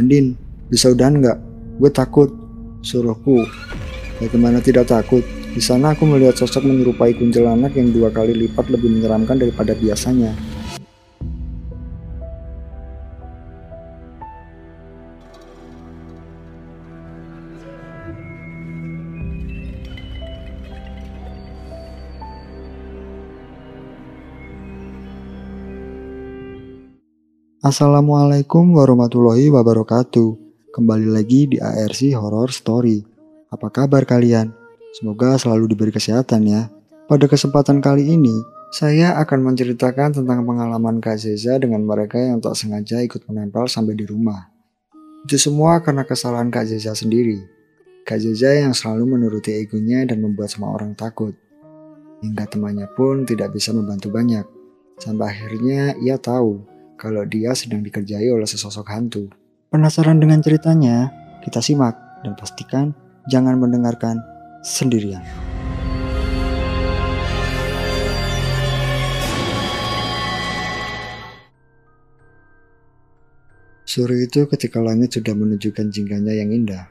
[0.00, 0.32] Andin,
[0.72, 1.38] bisa udahan nggak?
[1.76, 2.32] Gue takut.
[2.80, 3.44] Suruhku.
[4.16, 5.20] Bagaimana tidak takut?
[5.52, 10.32] Di sana aku melihat sosok menyerupai kuntilanak yang dua kali lipat lebih menyeramkan daripada biasanya.
[27.60, 30.32] Assalamualaikum warahmatullahi wabarakatuh.
[30.72, 33.04] Kembali lagi di ARC Horror Story.
[33.52, 34.48] Apa kabar kalian?
[34.96, 36.72] Semoga selalu diberi kesehatan ya.
[37.04, 38.32] Pada kesempatan kali ini,
[38.72, 43.92] saya akan menceritakan tentang pengalaman Kak Zeza dengan mereka yang tak sengaja ikut menempel sampai
[43.92, 44.48] di rumah.
[45.28, 47.44] Itu semua karena kesalahan Kak Zeza sendiri.
[48.08, 51.36] Kak Zeza yang selalu menuruti egonya dan membuat semua orang takut.
[52.24, 54.48] Hingga temannya pun tidak bisa membantu banyak.
[54.96, 56.69] Sampai akhirnya ia tahu
[57.00, 59.32] kalau dia sedang dikerjai oleh sesosok hantu.
[59.72, 61.08] Penasaran dengan ceritanya?
[61.40, 62.92] Kita simak dan pastikan
[63.32, 64.20] jangan mendengarkan
[64.60, 65.24] sendirian.
[73.88, 76.86] Sore itu ketika langit sudah menunjukkan jingganya yang indah,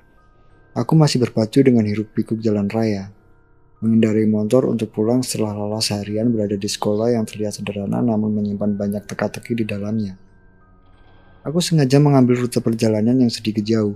[0.73, 3.13] aku masih berpacu dengan hiruk pikuk jalan raya
[3.79, 8.75] menghindari motor untuk pulang setelah lelah seharian berada di sekolah yang terlihat sederhana namun menyimpan
[8.75, 10.19] banyak teka-teki di dalamnya.
[11.47, 13.95] Aku sengaja mengambil rute perjalanan yang sedikit jauh,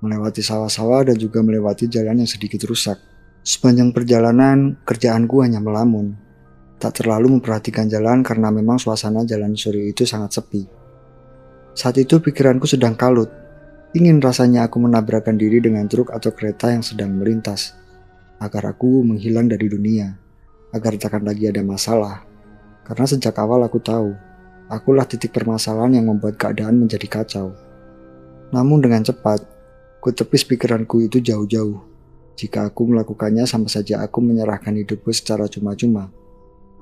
[0.00, 2.96] melewati sawah-sawah dan juga melewati jalan yang sedikit rusak.
[3.44, 6.16] Sepanjang perjalanan, kerjaanku hanya melamun.
[6.80, 10.64] Tak terlalu memperhatikan jalan karena memang suasana jalan sore itu sangat sepi.
[11.76, 13.28] Saat itu pikiranku sedang kalut.
[13.92, 17.76] Ingin rasanya aku menabrakkan diri dengan truk atau kereta yang sedang melintas
[18.40, 20.16] agar aku menghilang dari dunia,
[20.72, 22.24] agar takkan lagi ada masalah.
[22.88, 24.16] Karena sejak awal aku tahu,
[24.72, 27.52] akulah titik permasalahan yang membuat keadaan menjadi kacau.
[28.50, 29.44] Namun dengan cepat,
[30.00, 31.78] ku tepis pikiranku itu jauh-jauh.
[32.40, 36.08] Jika aku melakukannya sama saja aku menyerahkan hidupku secara cuma-cuma.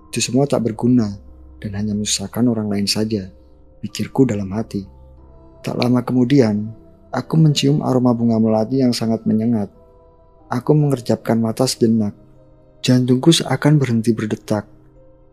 [0.09, 1.19] Itu semua tak berguna
[1.59, 3.27] dan hanya menyusahkan orang lain saja,
[3.83, 4.87] pikirku dalam hati.
[5.67, 6.71] Tak lama kemudian,
[7.11, 9.69] aku mencium aroma bunga melati yang sangat menyengat.
[10.49, 12.17] Aku mengerjapkan mata sejenak.
[12.81, 14.65] Jantungku seakan berhenti berdetak.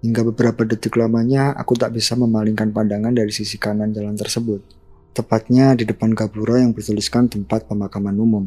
[0.03, 4.59] Hingga beberapa detik lamanya aku tak bisa memalingkan pandangan dari sisi kanan jalan tersebut.
[5.15, 8.45] Tepatnya di depan gapura yang bertuliskan tempat pemakaman umum.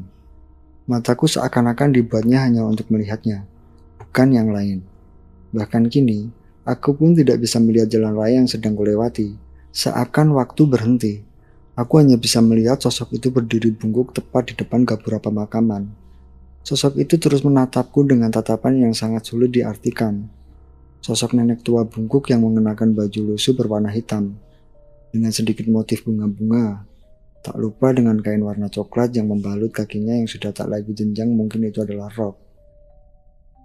[0.84, 3.48] Mataku seakan-akan dibuatnya hanya untuk melihatnya,
[3.96, 4.84] bukan yang lain.
[5.56, 6.28] Bahkan kini,
[6.68, 9.40] aku pun tidak bisa melihat jalan raya yang sedang kulewati.
[9.72, 11.14] Seakan waktu berhenti.
[11.80, 16.07] Aku hanya bisa melihat sosok itu berdiri bungkuk tepat di depan gapura pemakaman.
[16.68, 20.28] Sosok itu terus menatapku dengan tatapan yang sangat sulit diartikan.
[21.00, 24.36] Sosok nenek tua bungkuk yang mengenakan baju lusuh berwarna hitam,
[25.08, 26.84] dengan sedikit motif bunga-bunga.
[27.40, 31.64] Tak lupa dengan kain warna coklat yang membalut kakinya yang sudah tak lagi jenjang mungkin
[31.64, 32.36] itu adalah rok.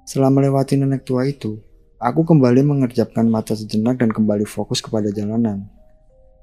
[0.08, 1.60] Setelah melewati nenek tua itu,
[2.00, 5.68] aku kembali mengerjapkan mata sejenak dan kembali fokus kepada jalanan.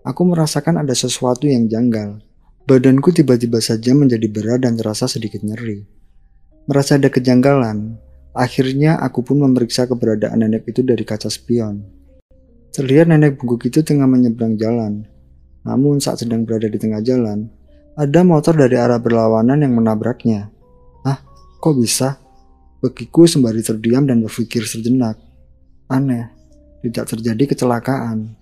[0.05, 2.21] Aku merasakan ada sesuatu yang janggal.
[2.69, 6.00] Badanku tiba-tiba saja menjadi berat dan terasa sedikit nyeri.
[6.69, 7.97] Merasa ada kejanggalan,
[8.37, 11.85] akhirnya aku pun memeriksa keberadaan nenek itu dari kaca spion.
[12.71, 15.09] Terlihat nenek bungkuk itu tengah menyeberang jalan.
[15.65, 17.49] Namun saat sedang berada di tengah jalan,
[17.99, 20.49] ada motor dari arah berlawanan yang menabraknya.
[21.05, 21.21] Ah,
[21.61, 22.17] kok bisa?
[22.81, 25.21] Begiku sembari terdiam dan berpikir sejenak.
[25.91, 26.33] Aneh,
[26.81, 28.39] tidak terjadi kecelakaan.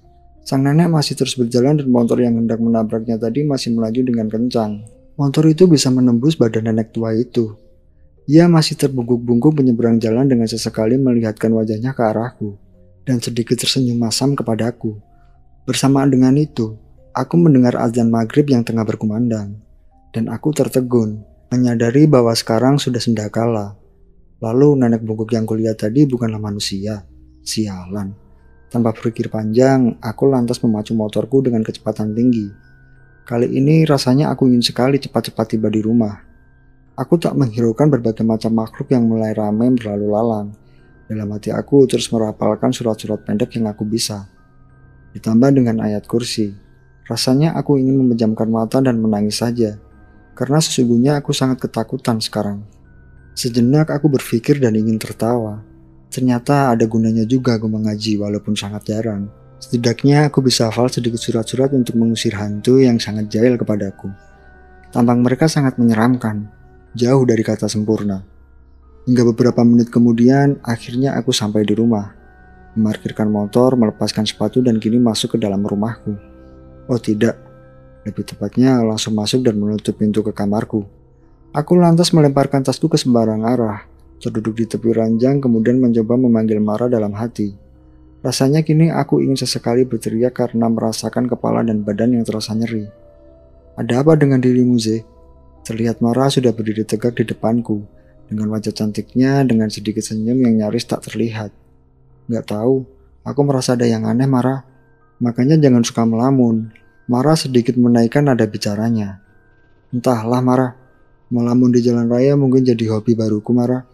[0.47, 4.87] Sang nenek masih terus berjalan dan motor yang hendak menabraknya tadi masih melaju dengan kencang.
[5.19, 7.59] Motor itu bisa menembus badan nenek tua itu.
[8.29, 12.61] Ia masih terbungkuk-bungkuk menyeberang jalan dengan sesekali melihatkan wajahnya ke arahku
[13.09, 15.01] dan sedikit tersenyum masam kepadaku.
[15.65, 16.77] Bersamaan dengan itu,
[17.17, 19.57] aku mendengar azan maghrib yang tengah berkumandang
[20.13, 23.81] dan aku tertegun, menyadari bahwa sekarang sudah sendakala.
[24.45, 27.09] Lalu nenek bungkuk yang kulihat tadi bukanlah manusia.
[27.41, 28.13] Sialan.
[28.69, 32.53] Tanpa berpikir panjang, aku lantas memacu motorku dengan kecepatan tinggi.
[33.25, 36.28] Kali ini rasanya aku ingin sekali cepat-cepat tiba di rumah.
[36.99, 40.51] Aku tak menghiraukan berbagai macam makhluk yang mulai ramai berlalu lalang.
[41.07, 44.27] Dalam hati aku terus merapalkan surat-surat pendek yang aku bisa.
[45.15, 46.51] Ditambah dengan ayat kursi.
[47.07, 49.79] Rasanya aku ingin memejamkan mata dan menangis saja.
[50.35, 52.67] Karena sesungguhnya aku sangat ketakutan sekarang.
[53.39, 55.63] Sejenak aku berpikir dan ingin tertawa.
[56.11, 59.31] Ternyata ada gunanya juga aku mengaji walaupun sangat jarang.
[59.63, 64.11] Setidaknya aku bisa hafal sedikit surat-surat untuk mengusir hantu yang sangat jahil kepadaku.
[64.91, 66.58] Tampang mereka sangat menyeramkan,
[66.97, 68.25] jauh dari kata sempurna.
[69.09, 72.13] Hingga beberapa menit kemudian, akhirnya aku sampai di rumah.
[72.77, 76.13] Memarkirkan motor, melepaskan sepatu dan kini masuk ke dalam rumahku.
[76.89, 77.49] Oh tidak,
[78.09, 80.87] Lebih tepatnya langsung masuk dan menutup pintu ke kamarku.
[81.53, 83.85] Aku lantas melemparkan tasku ke sembarang arah,
[84.17, 87.53] terduduk di tepi ranjang kemudian mencoba memanggil Mara dalam hati.
[88.25, 92.89] Rasanya kini aku ingin sesekali berteriak karena merasakan kepala dan badan yang terasa nyeri.
[93.77, 95.07] Ada apa dengan dirimu, Ze?
[95.67, 97.83] Terlihat Mara sudah berdiri tegak di depanku,
[98.29, 101.49] dengan wajah cantiknya dengan sedikit senyum yang nyaris tak terlihat.
[102.29, 102.85] Gak tahu,
[103.25, 104.65] aku merasa ada yang aneh, Mara.
[105.19, 106.71] Makanya jangan suka melamun,
[107.09, 109.25] Mara sedikit menaikkan nada bicaranya.
[109.89, 110.69] Entahlah Mara,
[111.33, 113.89] melamun di jalan raya mungkin jadi hobi baruku Mara.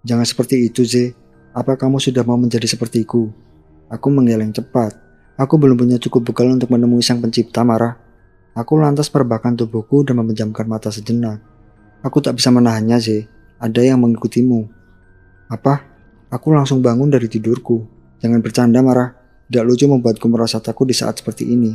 [0.00, 1.12] Jangan seperti itu Z,
[1.52, 3.28] apa kamu sudah mau menjadi sepertiku?
[3.92, 4.96] Aku menggeleng cepat,
[5.36, 8.00] aku belum punya cukup bekal untuk menemui sang pencipta Mara.
[8.54, 11.42] Aku lantas merebahkan tubuhku dan memejamkan mata sejenak.
[12.06, 13.26] Aku tak bisa menahannya Z,
[13.58, 14.70] ada yang mengikutimu.
[15.50, 15.82] Apa?
[16.30, 17.82] Aku langsung bangun dari tidurku.
[18.22, 19.10] Jangan bercanda Mara,
[19.50, 21.74] tidak lucu membuatku merasa takut di saat seperti ini.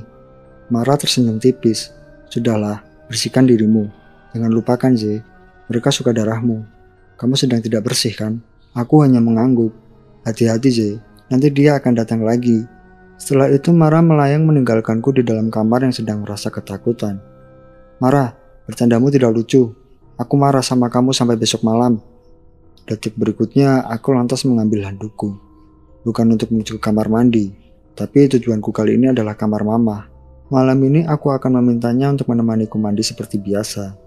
[0.72, 1.92] Mara tersenyum tipis.
[2.32, 2.80] Sudahlah,
[3.12, 3.90] bersihkan dirimu.
[4.32, 5.20] Jangan lupakan, Z.
[5.68, 6.62] Mereka suka darahmu.
[7.20, 8.40] Kamu sedang tidak bersih, kan?
[8.72, 9.74] Aku hanya mengangguk.
[10.24, 10.80] Hati-hati, Z.
[11.28, 12.64] Nanti dia akan datang lagi.
[13.20, 17.20] Setelah itu Mara melayang meninggalkanku di dalam kamar yang sedang merasa ketakutan.
[18.00, 18.32] Mara,
[18.64, 19.76] bercandamu tidak lucu.
[20.16, 22.00] Aku marah sama kamu sampai besok malam.
[22.88, 25.36] Detik berikutnya, aku lantas mengambil handukku.
[26.08, 27.52] Bukan untuk menuju ke kamar mandi,
[27.92, 30.08] tapi tujuanku kali ini adalah kamar mama.
[30.48, 34.00] Malam ini aku akan memintanya untuk menemaniku mandi seperti biasa.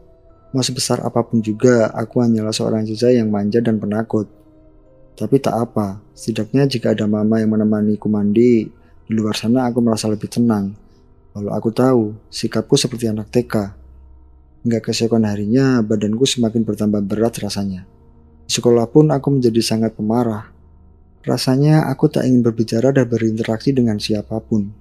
[0.56, 4.24] Mau sebesar apa pun juga, aku hanyalah seorang sisa yang manja dan penakut.
[5.20, 8.72] Tapi tak apa, setidaknya jika ada mama yang menemaniku mandi,
[9.12, 10.72] di luar sana aku merasa lebih tenang.
[11.36, 13.54] Lalu aku tahu, sikapku seperti anak TK.
[14.64, 17.84] Hingga keesokan harinya, badanku semakin bertambah berat rasanya.
[18.48, 20.48] Di sekolah pun aku menjadi sangat pemarah.
[21.28, 24.72] Rasanya aku tak ingin berbicara dan berinteraksi dengan siapa pun.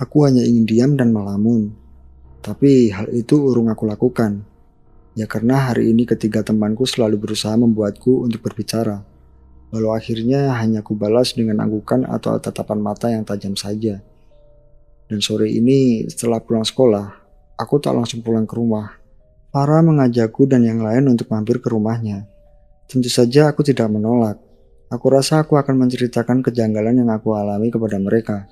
[0.00, 1.68] Aku hanya ingin diam dan melamun.
[2.40, 4.48] Tapi hal itu urung aku lakukan.
[5.12, 9.04] Ya karena hari ini ketiga temanku selalu berusaha membuatku untuk berbicara.
[9.68, 14.00] Lalu akhirnya hanya ku balas dengan anggukan atau tatapan mata yang tajam saja.
[15.08, 17.06] Dan sore ini setelah pulang sekolah,
[17.56, 18.96] aku tak langsung pulang ke rumah.
[19.48, 22.28] Para mengajakku dan yang lain untuk mampir ke rumahnya.
[22.88, 24.36] Tentu saja aku tidak menolak.
[24.88, 28.48] Aku rasa aku akan menceritakan kejanggalan yang aku alami kepada mereka.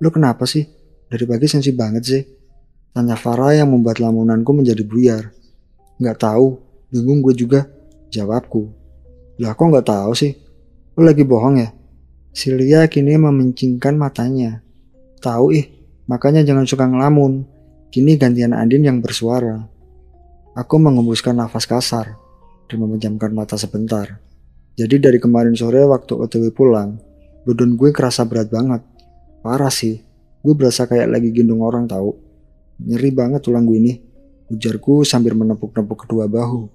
[0.00, 0.68] Lu kenapa sih?
[1.08, 2.22] Dari pagi sensi banget sih.
[2.92, 5.32] Tanya Farah yang membuat lamunanku menjadi buyar.
[5.96, 6.60] Nggak tahu,
[6.92, 7.64] bingung gue juga.
[8.12, 8.81] Jawabku.
[9.42, 10.38] Lah kok nggak tahu sih?
[10.94, 11.74] Lu lagi bohong ya?
[12.30, 14.62] Silia kini memincingkan matanya.
[15.18, 15.66] Tahu ih,
[16.06, 17.42] makanya jangan suka ngelamun.
[17.90, 19.66] Kini gantian Andin yang bersuara.
[20.54, 22.14] Aku mengembuskan nafas kasar
[22.70, 24.22] dan memejamkan mata sebentar.
[24.78, 26.96] Jadi dari kemarin sore waktu OTW pulang,
[27.42, 28.80] badan gue kerasa berat banget.
[29.42, 30.00] Parah sih,
[30.40, 32.14] gue berasa kayak lagi gendong orang tahu.
[32.78, 33.94] Nyeri banget tulang gue ini.
[34.54, 36.70] Ujarku sambil menepuk-nepuk kedua bahu.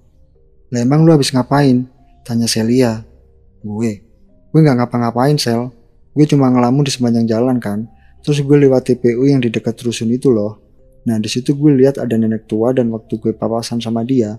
[0.68, 1.97] Lah emang lu habis ngapain?
[2.28, 3.00] Tanya Celia.
[3.64, 4.04] Gue.
[4.52, 5.72] Gue gak ngapa-ngapain, Sel.
[6.12, 7.88] Gue cuma ngelamun di sepanjang jalan kan.
[8.20, 10.60] Terus gue lewat TPU yang di dekat rusun itu loh.
[11.08, 14.36] Nah di situ gue lihat ada nenek tua dan waktu gue papasan sama dia,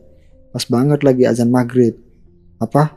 [0.54, 1.98] pas banget lagi azan maghrib.
[2.62, 2.94] Apa?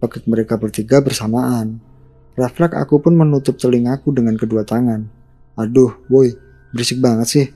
[0.00, 1.76] Paket mereka bertiga bersamaan.
[2.40, 5.04] Refleks aku pun menutup telingaku dengan kedua tangan.
[5.60, 6.32] Aduh, boy,
[6.72, 7.46] berisik banget sih.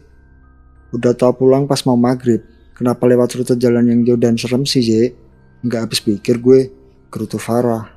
[0.92, 2.44] Udah tau pulang pas mau maghrib.
[2.76, 5.12] Kenapa lewat rute jalan yang jauh dan serem sih, J?
[5.64, 6.72] Nggak habis pikir gue.
[7.10, 7.90] Kerutu Farah.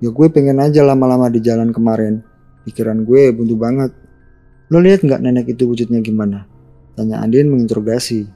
[0.00, 2.24] Ya gue pengen aja lama-lama di jalan kemarin.
[2.64, 3.92] Pikiran gue buntu banget.
[4.72, 6.48] Lo lihat nggak nenek itu wujudnya gimana?
[6.96, 8.28] Tanya Andin menginterogasi.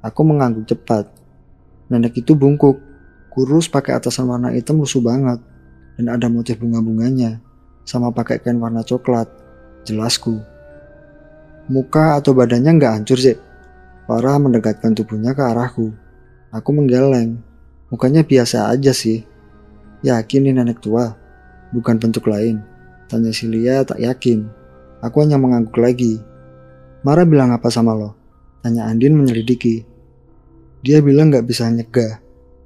[0.00, 1.10] Aku mengangguk cepat.
[1.90, 2.78] Nenek itu bungkuk,
[3.30, 5.38] kurus pakai atasan warna hitam lusuh banget
[5.96, 7.40] dan ada motif bunga-bunganya,
[7.88, 9.26] sama pakai kain warna coklat.
[9.88, 10.36] Jelasku.
[11.66, 13.38] Muka atau badannya nggak hancur sih.
[14.06, 15.90] Farah mendekatkan tubuhnya ke arahku.
[16.54, 17.42] Aku menggeleng.
[17.88, 19.22] Mukanya biasa aja sih.
[20.02, 21.14] Yakin ini nenek tua,
[21.70, 22.58] bukan bentuk lain.
[23.06, 24.46] Tanya Silia tak yakin.
[25.02, 26.18] Aku hanya mengangguk lagi.
[27.06, 28.18] Mara bilang apa sama lo?
[28.66, 29.86] Tanya Andin menyelidiki.
[30.82, 32.18] Dia bilang gak bisa nyegah.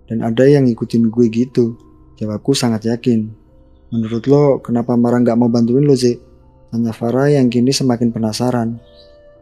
[0.09, 1.77] Dan ada yang ngikutin gue gitu.
[2.17, 3.29] Jawabku sangat yakin.
[3.93, 6.17] Menurut lo, kenapa Mara nggak mau bantuin lo, Zik?
[6.73, 8.81] Tanya Farah yang kini semakin penasaran.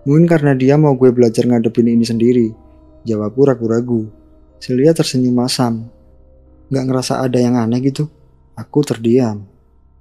[0.08, 2.48] Mungkin karena dia mau gue belajar ngadepin ini sendiri.
[3.04, 4.08] Jawabku ragu-ragu.
[4.58, 5.86] Celia tersenyum masam.
[6.68, 8.10] Gak ngerasa ada yang aneh gitu.
[8.58, 9.46] Aku terdiam.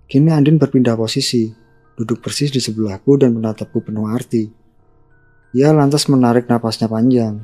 [0.10, 1.54] Kini Andin berpindah posisi,
[1.94, 4.50] duduk persis di sebelahku dan menatapku penuh arti.
[5.54, 7.38] Ia lantas menarik napasnya panjang.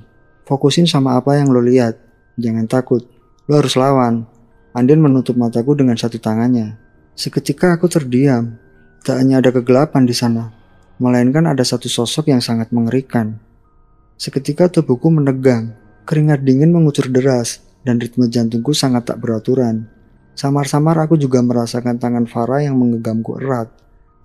[0.43, 1.95] Fokusin sama apa yang lo lihat.
[2.35, 3.05] Jangan takut.
[3.45, 4.25] Lo harus lawan.
[4.73, 6.81] Andin menutup mataku dengan satu tangannya.
[7.13, 8.57] Seketika aku terdiam.
[9.03, 10.47] Tak hanya ada kegelapan di sana,
[10.95, 13.35] melainkan ada satu sosok yang sangat mengerikan.
[14.15, 19.87] Seketika tubuhku menegang, keringat dingin mengucur deras, dan ritme jantungku sangat tak beraturan.
[20.33, 23.69] Samar-samar aku juga merasakan tangan Farah yang mengegangku erat,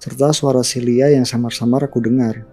[0.01, 2.47] serta suara Celia yang samar-samar aku dengar.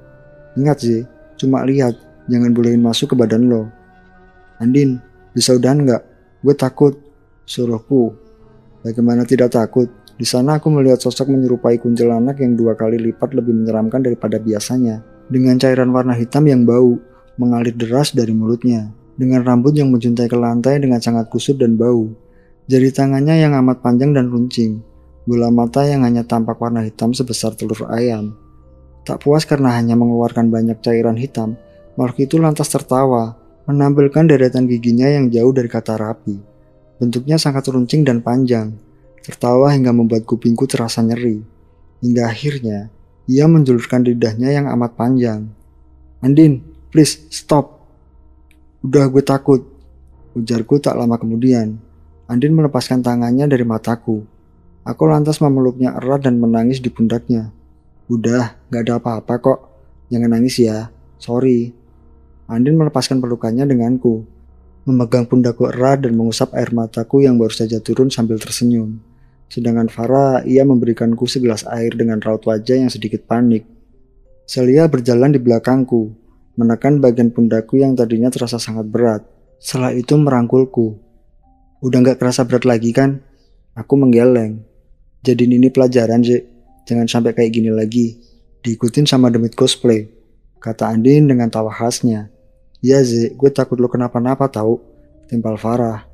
[0.58, 1.01] Ingat sih,
[1.38, 1.96] cuma lihat,
[2.27, 3.70] jangan bolehin masuk ke badan lo.
[4.60, 5.00] Andin,
[5.36, 6.03] bisa udahan nggak?
[6.41, 6.94] Gue takut.
[7.46, 8.15] Suruhku.
[8.82, 9.86] Bagaimana tidak takut?
[10.15, 15.03] Di sana aku melihat sosok menyerupai kuntilanak yang dua kali lipat lebih menyeramkan daripada biasanya.
[15.27, 16.98] Dengan cairan warna hitam yang bau,
[17.36, 18.89] mengalir deras dari mulutnya.
[19.16, 22.12] Dengan rambut yang menjuntai ke lantai dengan sangat kusut dan bau.
[22.68, 24.84] Jari tangannya yang amat panjang dan runcing.
[25.26, 28.36] Bola mata yang hanya tampak warna hitam sebesar telur ayam.
[29.06, 31.58] Tak puas karena hanya mengeluarkan banyak cairan hitam,
[31.94, 33.38] makhluk itu lantas tertawa,
[33.70, 36.38] menampilkan deretan giginya yang jauh dari kata rapi.
[36.98, 38.74] Bentuknya sangat runcing dan panjang,
[39.22, 41.42] tertawa hingga membuat kupingku terasa nyeri.
[42.02, 42.90] Hingga akhirnya,
[43.26, 45.50] ia menjulurkan lidahnya yang amat panjang.
[46.22, 46.62] Andin,
[46.94, 47.75] please stop.
[48.86, 49.65] Udah gue takut.
[50.38, 51.82] Ujarku tak lama kemudian.
[52.30, 54.22] Andin melepaskan tangannya dari mataku.
[54.86, 57.50] Aku lantas memeluknya erat dan menangis di pundaknya.
[58.06, 59.60] Udah, gak ada apa-apa kok.
[60.13, 60.94] Jangan nangis ya.
[61.18, 61.74] Sorry,
[62.46, 64.22] Andin melepaskan pelukannya denganku,
[64.86, 69.01] memegang pundakku erat dan mengusap air mataku yang baru saja turun sambil tersenyum.
[69.50, 73.65] Sedangkan Farah, ia memberikanku segelas air dengan raut wajah yang sedikit panik.
[74.46, 76.13] Celia berjalan di belakangku,
[76.56, 79.22] menekan bagian pundakku yang tadinya terasa sangat berat.
[79.60, 81.00] Setelah itu merangkulku.
[81.84, 83.22] Udah gak kerasa berat lagi kan?
[83.76, 84.64] Aku menggeleng.
[85.20, 86.42] Jadi ini pelajaran, sih.
[86.86, 88.16] Jangan sampai kayak gini lagi.
[88.64, 90.08] Diikutin sama demit cosplay.
[90.62, 92.30] Kata Andin dengan tawa khasnya.
[92.82, 94.78] Iya Zi, gue takut lo kenapa-napa tahu.
[95.26, 96.06] Timpal Farah.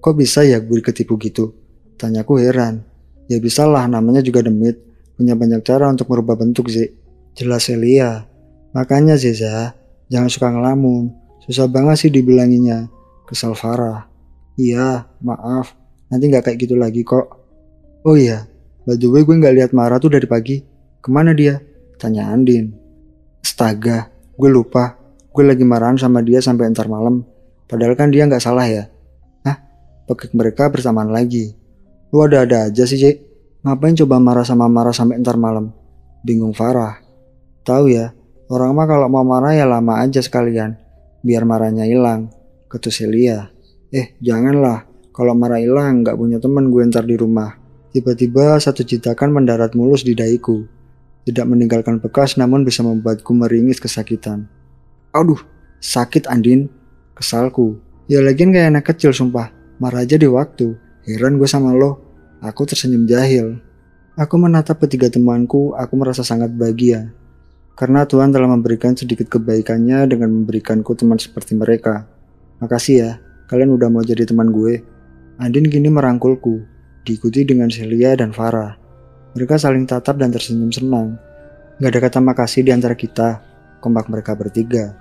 [0.00, 1.52] Kok bisa ya gue ketipu gitu?
[1.98, 2.86] Tanyaku heran.
[3.26, 4.78] Ya bisa lah, namanya juga demit.
[5.18, 6.88] Punya banyak cara untuk merubah bentuk Zi.
[7.34, 8.26] Jelas Elia.
[8.70, 9.74] Makanya Zeza,
[10.10, 11.14] jangan suka ngelamun.
[11.46, 12.90] Susah banget sih dibilanginya.
[13.24, 14.10] Kesal Farah.
[14.58, 15.72] Iya, maaf.
[16.10, 17.30] Nanti gak kayak gitu lagi kok.
[18.02, 18.44] Oh iya,
[18.82, 20.60] by the way gue gak lihat Mara tuh dari pagi.
[21.00, 21.62] Ke mana dia?
[21.96, 22.74] Tanya Andin.
[23.40, 25.00] Astaga, gue lupa
[25.30, 27.22] gue lagi marahan sama dia sampai entar malam.
[27.70, 28.90] Padahal kan dia nggak salah ya.
[29.46, 29.56] Hah?
[30.10, 31.54] Pekik mereka bersamaan lagi.
[32.10, 33.16] Lu ada-ada aja sih, Cik.
[33.62, 35.70] Ngapain coba marah sama marah sampai entar malam?
[36.26, 36.98] Bingung Farah.
[37.62, 38.10] Tahu ya,
[38.50, 40.74] orang mah kalau mau marah ya lama aja sekalian.
[41.22, 42.34] Biar marahnya hilang.
[42.66, 43.48] Ketus Celia.
[43.94, 44.90] Eh, janganlah.
[45.14, 47.54] Kalau marah hilang, nggak punya teman gue ntar di rumah.
[47.94, 50.66] Tiba-tiba satu citakan mendarat mulus di daiku.
[51.26, 54.50] Tidak meninggalkan bekas namun bisa membuatku meringis kesakitan.
[55.14, 55.38] Aduh,
[55.78, 56.70] sakit Andin.
[57.14, 57.78] Kesalku.
[58.10, 59.54] Ya lagian kayak anak kecil sumpah.
[59.78, 60.74] Marah aja di waktu.
[61.06, 62.02] Heran gue sama lo.
[62.40, 63.60] Aku tersenyum jahil.
[64.16, 67.12] Aku menatap ketiga temanku, aku merasa sangat bahagia.
[67.80, 72.04] Karena Tuhan telah memberikan sedikit kebaikannya dengan memberikanku teman seperti mereka.
[72.60, 73.10] Makasih ya,
[73.48, 74.84] kalian udah mau jadi teman gue.
[75.40, 76.60] Andin kini merangkulku,
[77.08, 78.76] diikuti dengan Celia dan Farah.
[79.32, 81.16] Mereka saling tatap dan tersenyum senang.
[81.80, 83.40] Gak ada kata makasih di antara kita
[83.80, 84.92] kompak mereka bertiga.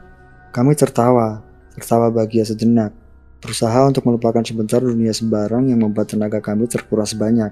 [0.55, 1.43] Kami tertawa,
[1.75, 2.95] tertawa bahagia sejenak,
[3.43, 7.51] berusaha untuk melupakan sebentar dunia sembarang yang membuat tenaga kami terkuras banyak.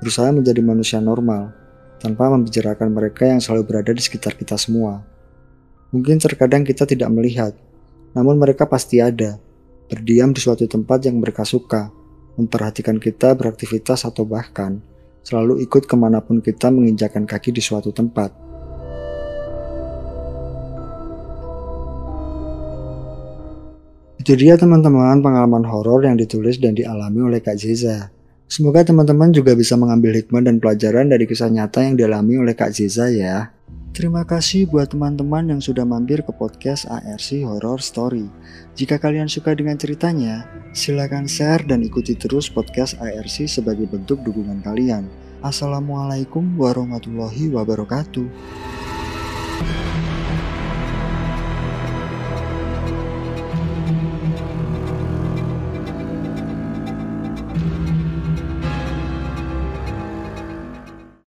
[0.00, 1.52] Berusaha menjadi manusia normal,
[1.98, 5.04] tanpa membicarakan mereka yang selalu berada di sekitar kita semua.
[5.94, 7.52] Mungkin terkadang kita tidak melihat,
[8.12, 9.38] namun mereka pasti ada,
[9.86, 11.88] berdiam di suatu tempat yang mereka suka,
[12.36, 14.82] memperhatikan kita beraktivitas atau bahkan
[15.26, 18.30] selalu ikut ke mana pun kita menginjakan kaki di suatu tempat.
[24.26, 28.15] Itu dia teman-teman pengalaman horor yang ditulis dan dialami oleh Kak Ziza.
[28.46, 32.70] Semoga teman-teman juga bisa mengambil hikmah dan pelajaran dari kisah nyata yang dialami oleh Kak
[32.70, 33.50] Ziza ya.
[33.90, 38.28] Terima kasih buat teman-teman yang sudah mampir ke podcast ARC Horror Story.
[38.78, 44.62] Jika kalian suka dengan ceritanya, silakan share dan ikuti terus podcast ARC sebagai bentuk dukungan
[44.62, 45.08] kalian.
[45.40, 48.28] Assalamualaikum warahmatullahi wabarakatuh.